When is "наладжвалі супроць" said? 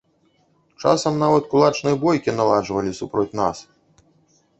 2.39-3.31